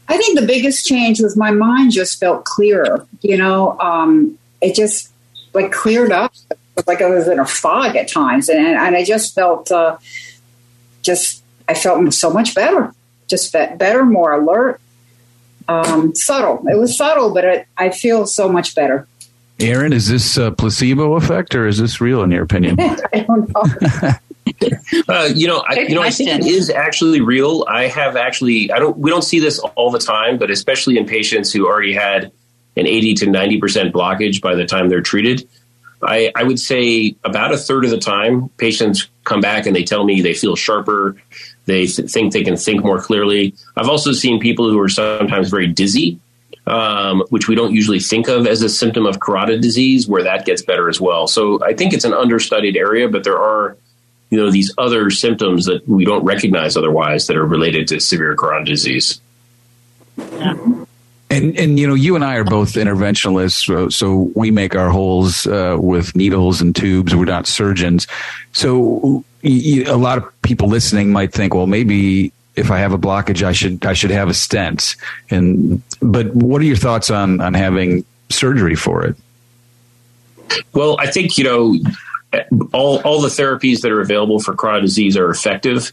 [0.07, 3.07] I think the biggest change was my mind just felt clearer.
[3.21, 5.11] You know, um, it just
[5.53, 6.33] like cleared up
[6.87, 9.97] like I was in a fog at times, and, and I just felt uh,
[11.01, 12.93] just I felt so much better,
[13.27, 14.79] just better, more alert,
[15.67, 16.65] um, subtle.
[16.67, 19.07] It was subtle, but it, I feel so much better.
[19.59, 22.77] Ehrin, is this a placebo effect or is this real in your opinion?
[23.13, 24.11] I don't know.
[25.09, 27.65] Uh, you know, I, you know, I think it is actually real.
[27.67, 31.05] I have actually, I don't, we don't see this all the time, but especially in
[31.05, 32.31] patients who already had
[32.77, 35.47] an 80 to 90% blockage by the time they're treated.
[36.05, 39.83] I, I would say about a third of the time, patients come back and they
[39.83, 41.15] tell me they feel sharper.
[41.65, 43.55] They th- think they can think more clearly.
[43.75, 46.19] I've also seen people who are sometimes very dizzy,
[46.67, 50.45] um, which we don't usually think of as a symptom of carotid disease, where that
[50.45, 51.27] gets better as well.
[51.27, 53.77] So I think it's an understudied area, but there are,
[54.29, 58.35] you know, these other symptoms that we don't recognize otherwise that are related to severe
[58.35, 59.19] carotid disease.
[60.17, 60.84] Yeah.
[61.35, 64.89] And and you know, you and I are both interventionalists, so, so we make our
[64.89, 67.13] holes uh, with needles and tubes.
[67.13, 68.07] We're not surgeons,
[68.53, 72.97] so you, a lot of people listening might think, well, maybe if I have a
[72.97, 74.95] blockage, I should I should have a stent.
[75.29, 79.17] And but what are your thoughts on on having surgery for it?
[80.73, 81.75] Well, I think you know
[82.71, 85.91] all all the therapies that are available for carotid disease are effective.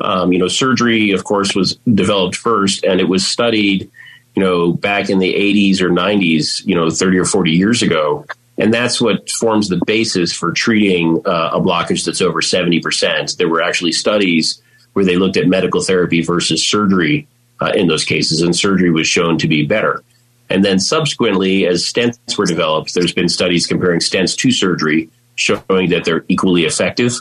[0.00, 3.90] Um, you know, surgery, of course, was developed first, and it was studied
[4.34, 8.24] you know, back in the 80s or 90s, you know, 30 or 40 years ago.
[8.58, 13.36] And that's what forms the basis for treating uh, a blockage that's over 70%.
[13.36, 14.60] There were actually studies
[14.92, 17.26] where they looked at medical therapy versus surgery
[17.60, 20.02] uh, in those cases, and surgery was shown to be better.
[20.50, 25.90] And then subsequently, as stents were developed, there's been studies comparing stents to surgery showing
[25.90, 27.14] that they're equally effective.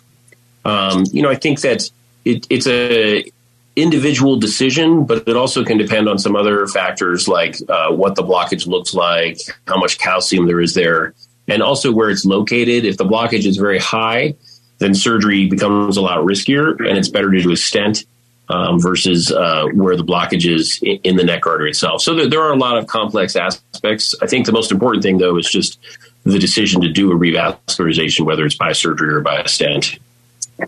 [0.65, 1.89] Um, you know, I think that
[2.25, 3.23] it, it's a
[3.75, 8.23] individual decision, but it also can depend on some other factors like uh, what the
[8.23, 11.13] blockage looks like, how much calcium there is there,
[11.47, 12.85] and also where it's located.
[12.85, 14.35] If the blockage is very high,
[14.79, 18.03] then surgery becomes a lot riskier, and it's better to do a stent
[18.49, 22.01] um, versus uh, where the blockage is in, the neck artery itself.
[22.01, 24.13] So there, there, are a lot of complex aspects.
[24.21, 25.79] I think the most important thing, though, is just
[26.23, 29.97] the decision to do a revascularization, whether it's by surgery or by a stent.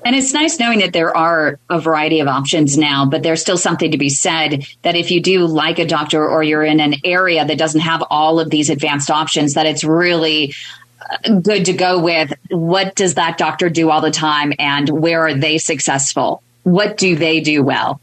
[0.03, 3.57] And it's nice knowing that there are a variety of options now, but there's still
[3.57, 6.95] something to be said that if you do like a doctor or you're in an
[7.03, 10.53] area that doesn't have all of these advanced options, that it's really
[10.99, 15.21] uh, good to go with what does that doctor do all the time and where
[15.27, 16.41] are they successful?
[16.63, 17.99] What do they do well?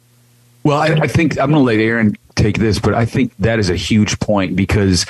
[0.63, 3.59] Well, I, I think I'm going to let Ehrin take this, but I think that
[3.59, 5.07] is a huge point because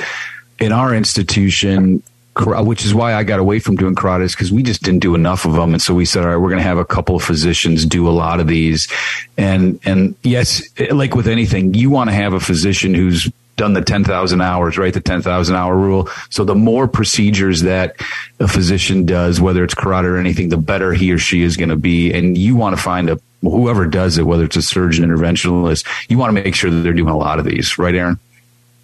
[0.60, 2.02] in our institution,
[2.39, 5.45] which is why I got away from doing carotids because we just didn't do enough
[5.45, 5.72] of them.
[5.72, 8.09] And so we said, all right, we're going to have a couple of physicians do
[8.09, 8.89] a lot of these.
[9.37, 10.62] And, and yes,
[10.93, 14.95] like with anything, you want to have a physician who's done the 10,000 hours, right?
[14.95, 16.09] The 10,000 hour rule.
[16.31, 17.97] So the more procedures that
[18.39, 21.68] a physician does, whether it's carotid or anything, the better he or she is going
[21.68, 22.12] to be.
[22.12, 26.16] And you want to find a, whoever does it, whether it's a surgeon, interventionalist, you
[26.16, 28.18] want to make sure that they're doing a lot of these, right, Ehrin?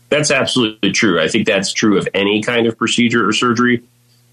[0.08, 1.20] That's absolutely true.
[1.20, 3.82] I think that's true of any kind of procedure or surgery,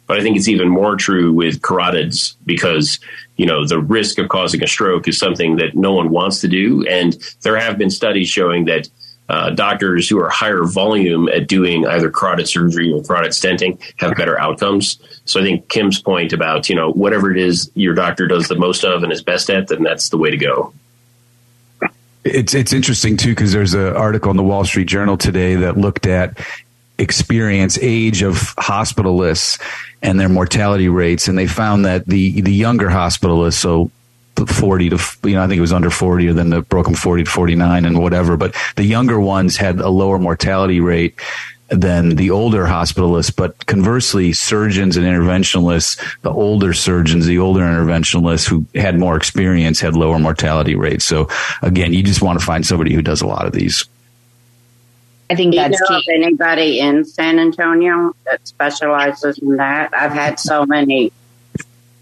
[0.05, 2.99] but I think it's even more true with carotids because,
[3.37, 6.47] you know, the risk of causing a stroke is something that no one wants to
[6.47, 6.85] do.
[6.87, 8.87] And there have been studies showing that
[9.29, 14.15] uh, doctors who are higher volume at doing either carotid surgery or carotid stenting have
[14.15, 14.99] better outcomes.
[15.25, 18.55] So I think Kim's point about, you know, whatever it is your doctor does the
[18.55, 20.73] most of and is best at, then that's the way to go.
[22.23, 25.77] It's it's interesting too because there's an article in the Wall Street Journal today that
[25.77, 26.39] looked at
[26.97, 29.59] experience age of hospitalists
[30.01, 33.89] and their mortality rates and they found that the the younger hospitalists so
[34.47, 37.23] 40 to you know I think it was under 40 or then the broken 40
[37.23, 41.15] to 49 and whatever but the younger ones had a lower mortality rate
[41.73, 43.35] than the older hospitalists.
[43.35, 49.79] But conversely, surgeons and interventionalists, the older surgeons, the older interventionalists who had more experience
[49.79, 51.05] had lower mortality rates.
[51.05, 51.27] So
[51.61, 53.85] again, you just want to find somebody who does a lot of these.
[55.29, 56.13] I think that's you know key.
[56.13, 59.93] anybody in San Antonio that specializes in that?
[59.93, 61.11] I've had so many.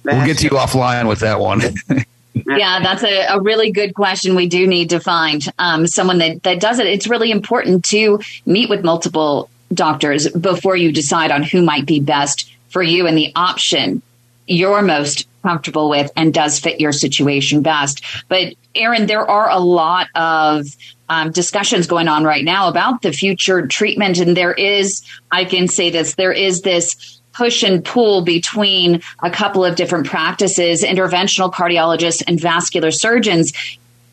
[0.03, 1.61] We'll get to you offline with that one.
[2.33, 4.35] yeah, that's a, a, really good question.
[4.35, 6.87] We do need to find um, someone that, that does it.
[6.87, 11.99] It's really important to meet with multiple doctors before you decide on who might be
[11.99, 14.01] best for you and the option
[14.47, 18.03] you're most comfortable with and does fit your situation best.
[18.27, 20.65] But Ehrin, there are a lot of
[21.09, 24.19] um, discussions going on right now about the future treatment.
[24.19, 29.29] And there is, I can say this, there is this push and pull between a
[29.29, 33.53] couple of different practices, interventional cardiologists and vascular surgeons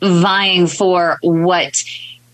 [0.00, 1.82] vying for what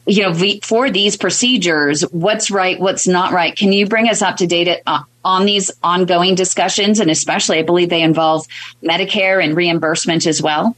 [0.06, 3.56] you know, for these procedures, what's right, what's not right.
[3.56, 7.00] Can you bring us up to date uh, on these ongoing discussions?
[7.00, 8.46] And especially, I believe they involve
[8.82, 10.76] Medicare and reimbursement as well.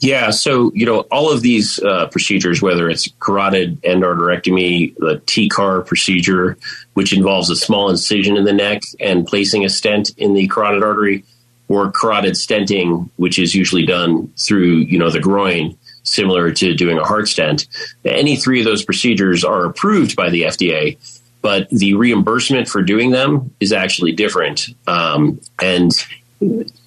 [0.00, 5.86] Yeah, so you know all of these uh, procedures, whether it's carotid endarterectomy, the TCAR
[5.86, 6.58] procedure,
[6.94, 10.82] which involves a small incision in the neck and placing a stent in the carotid
[10.82, 11.24] artery,
[11.68, 16.98] or carotid stenting, which is usually done through you know the groin, similar to doing
[16.98, 17.66] a heart stent.
[18.04, 20.98] Any three of those procedures are approved by the FDA,
[21.42, 24.68] but the reimbursement for doing them is actually different.
[24.86, 25.92] Um, and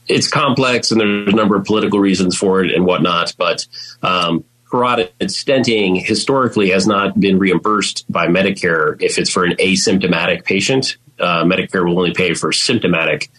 [0.08, 3.34] it's complex, and there's a number of political reasons for it and whatnot.
[3.38, 3.68] But
[4.02, 10.46] um, carotid stenting historically has not been reimbursed by Medicare if it's for an asymptomatic
[10.46, 10.98] patient.
[11.20, 13.30] Uh, Medicare will only pay for symptomatic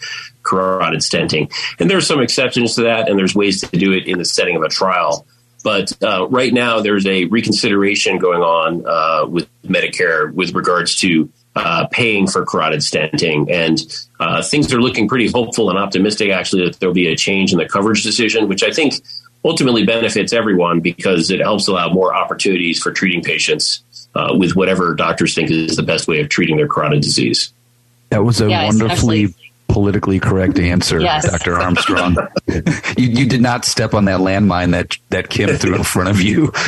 [0.42, 1.50] carotid stenting.
[1.78, 4.56] And there's some exceptions to that, and there's ways to do it in the setting
[4.56, 5.26] of a trial.
[5.62, 11.30] But uh, right now, there's a reconsideration going on uh, with Medicare with regards to
[11.56, 13.50] uh, paying for carotid stenting.
[13.50, 13.78] And
[14.18, 17.58] uh, things are looking pretty hopeful and optimistic, actually, that there'll be a change in
[17.58, 18.94] the coverage decision, which I think
[19.44, 23.82] ultimately benefits everyone because it helps allow more opportunities for treating patients
[24.14, 27.52] uh, with whatever doctors think is the best way of treating their carotid disease.
[28.10, 29.34] That was a yeah, wonderfully
[29.72, 31.30] politically correct answer, yes.
[31.30, 31.58] Dr.
[31.58, 32.16] Armstrong.
[32.48, 32.64] you,
[32.96, 36.52] you did not step on that landmine that that Kim threw in front of you.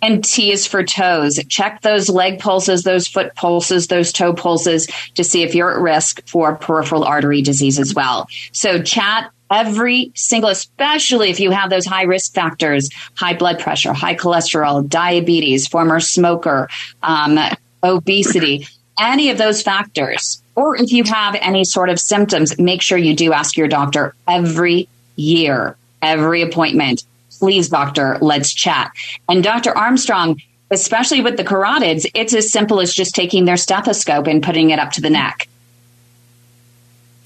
[0.00, 1.40] And T is for toes.
[1.48, 5.80] Check those leg pulses, those foot pulses, those toe pulses to see if you're at
[5.80, 8.28] risk for peripheral artery disease as well.
[8.52, 13.92] So chat every single, especially if you have those high risk factors, high blood pressure,
[13.92, 16.68] high cholesterol, diabetes, former smoker,
[17.02, 17.38] um,
[17.82, 18.66] obesity,
[19.00, 23.14] any of those factors, or if you have any sort of symptoms, make sure you
[23.14, 27.04] do ask your doctor every year, every appointment.
[27.38, 28.90] Please, doctor, let's chat.
[29.28, 29.76] And Dr.
[29.76, 30.40] Armstrong,
[30.70, 34.80] especially with the carotids, it's as simple as just taking their stethoscope and putting it
[34.80, 35.48] up to the neck.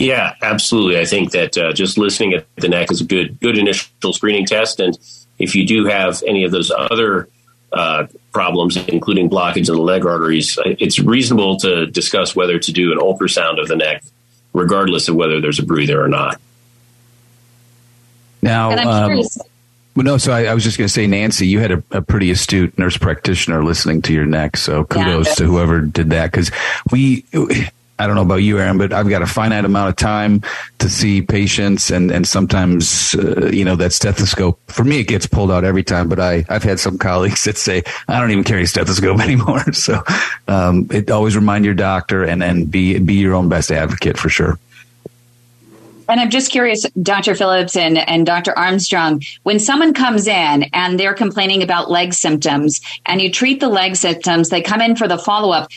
[0.02, 0.98] Yeah, absolutely.
[0.98, 4.46] I think that uh, just listening at the neck is a good good initial screening
[4.46, 4.98] test, and
[5.38, 7.28] if you do have any of those other
[7.72, 12.92] uh, problems, including blockage of the leg arteries, it's reasonable to discuss whether to do
[12.92, 14.02] an ultrasound of the neck,
[14.52, 16.40] regardless of whether there's a breather or not.
[18.42, 19.22] Now, um,
[19.94, 22.02] well, no, so I, I was just going to say, Nancy, you had a, a,
[22.02, 24.56] pretty astute nurse practitioner listening to your neck.
[24.56, 25.34] So kudos yeah.
[25.34, 26.50] to whoever did that because
[26.90, 27.24] we
[28.02, 30.42] I don't know about you, Ehrin, but I've got a finite amount of time
[30.80, 35.24] to see patients, and and sometimes uh, you know that stethoscope for me it gets
[35.26, 36.08] pulled out every time.
[36.08, 39.62] But I I've had some colleagues that say I don't even carry a stethoscope anymore.
[39.72, 40.02] So
[40.48, 44.28] um, it always remind your doctor and and be be your own best advocate for
[44.28, 44.58] sure.
[46.08, 47.34] And I'm just curious, Dr.
[47.34, 48.56] Phillips and, and Dr.
[48.58, 53.68] Armstrong, when someone comes in and they're complaining about leg symptoms and you treat the
[53.68, 55.70] leg symptoms, they come in for the follow up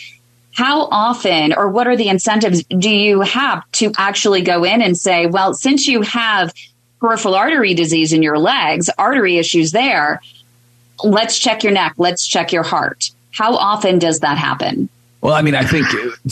[0.56, 4.98] how often or what are the incentives do you have to actually go in and
[4.98, 6.54] say, well, since you have
[7.02, 10.22] peripheral artery disease in your legs, artery issues there,
[11.04, 13.12] let's check your neck, let's check your heart.
[13.32, 14.88] How often does that happen?
[15.26, 15.88] Well, I mean, I think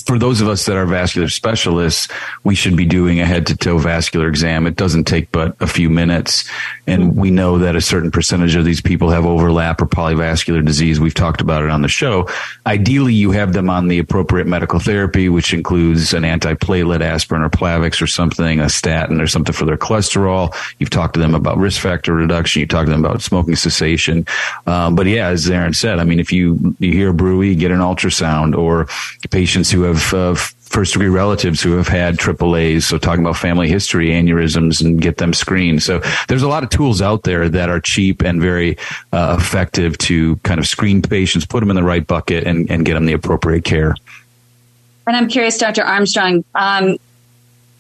[0.06, 2.10] for those of us that are vascular specialists,
[2.44, 4.68] we should be doing a head to toe vascular exam.
[4.68, 6.48] It doesn't take but a few minutes.
[6.86, 11.00] And we know that a certain percentage of these people have overlap or polyvascular disease.
[11.00, 12.30] We've talked about it on the show.
[12.68, 17.50] Ideally, you have them on the appropriate medical therapy, which includes an antiplatelet aspirin or
[17.50, 20.54] Plavix or something, a statin or something for their cholesterol.
[20.78, 22.60] You've talked to them about risk factor reduction.
[22.60, 24.28] You talked to them about smoking cessation.
[24.68, 27.80] Um, but yeah, as Ehrin said, I mean, if you, you hear bruit, get an
[27.80, 28.83] ultrasound or
[29.30, 30.36] patients who have uh,
[30.74, 32.84] first degree relatives who have had AAAs.
[32.84, 35.84] So talking about family history aneurysms and get them screened.
[35.84, 38.78] So there's a lot of tools out there that are cheap and very
[39.12, 42.86] uh, effective to kind of screen patients, put them in the right bucket and, and
[42.86, 43.96] get them the appropriate care.
[45.06, 45.84] And I'm curious, Dr.
[45.84, 46.98] Armstrong, um,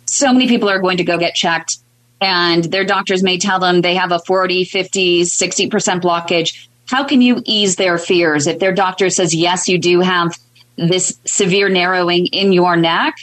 [0.05, 1.77] so many people are going to go get checked
[2.21, 6.67] and their doctors may tell them they have a 40, 50, 60% blockage.
[6.85, 10.37] How can you ease their fears if their doctor says, yes, you do have
[10.75, 13.15] this severe narrowing in your neck,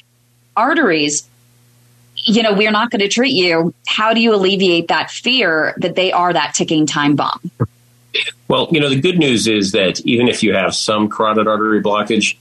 [0.57, 1.29] arteries,
[2.17, 3.75] you know, we're not going to treat you.
[3.87, 7.51] How do you alleviate that fear that they are that ticking time bomb?
[8.49, 11.83] Well, you know, the good news is that even if you have some carotid artery
[11.83, 12.37] blockage,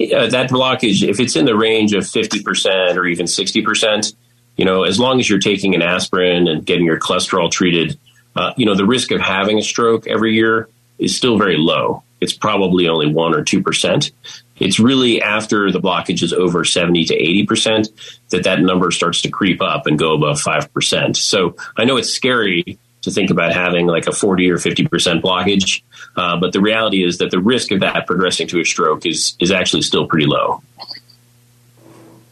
[0.00, 4.14] uh, that blockage, if it's in the range of 50% or even 60%,
[4.56, 7.98] you know, as long as you're taking an aspirin and getting your cholesterol treated,
[8.36, 12.02] uh, you know, the risk of having a stroke every year is still very low.
[12.20, 14.10] It's probably only one or 2%.
[14.58, 17.14] It's really after the blockage is over 70 to
[17.46, 17.88] 80%
[18.30, 21.16] that that number starts to creep up and go above 5%.
[21.16, 25.82] So I know it's scary to think about having like a 40 or 50% blockage,
[26.16, 29.36] uh, but the reality is that the risk of that progressing to a stroke is,
[29.40, 30.62] is actually still pretty low.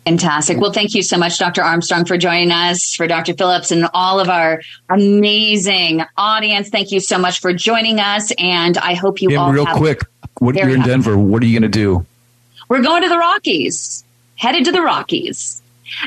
[0.04, 0.58] Fantastic.
[0.58, 1.62] Well, thank you so much, Dr.
[1.62, 3.32] Armstrong, for joining us, for Dr.
[3.32, 4.60] Phillips, and all of our
[4.90, 6.68] amazing audience.
[6.68, 10.02] Thank you so much for joining us, and I hope you yeah, all real quick.
[10.40, 11.16] What, you're in Denver.
[11.16, 12.04] What are you going to do?
[12.68, 14.04] We're going to the Rockies,
[14.36, 15.62] headed to the Rockies.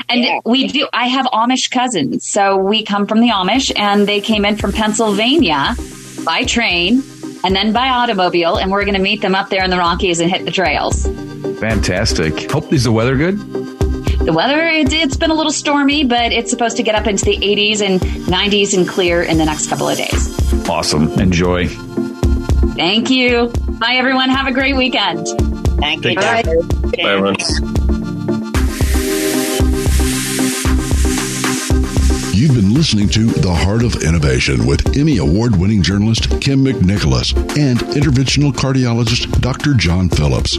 [0.08, 0.40] And yeah.
[0.44, 2.26] we do, I have Amish cousins.
[2.26, 5.76] So we come from the Amish and they came in from Pennsylvania
[6.24, 7.02] by train
[7.44, 8.56] and then by automobile.
[8.56, 11.04] And we're going to meet them up there in the Rockies and hit the trails.
[11.60, 12.50] Fantastic.
[12.50, 13.38] Hope is the weather good?
[13.38, 17.24] The weather, it, it's been a little stormy, but it's supposed to get up into
[17.24, 20.68] the 80s and 90s and clear in the next couple of days.
[20.68, 21.08] Awesome.
[21.20, 21.68] Enjoy.
[22.74, 23.52] Thank you.
[23.80, 24.28] Bye, everyone.
[24.28, 25.26] Have a great weekend.
[25.80, 26.14] Thank you.
[26.16, 26.42] Bye.
[26.42, 27.36] Bye, everyone.
[32.34, 37.36] You've been listening to The Heart of Innovation with Emmy Award winning journalist Kim McNicholas
[37.58, 39.74] and interventional cardiologist Dr.
[39.74, 40.58] John Phillips.